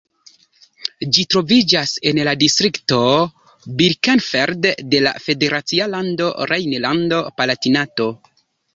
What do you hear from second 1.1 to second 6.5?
Ĝi troviĝas en la distrikto Birkenfeld de la federacia lando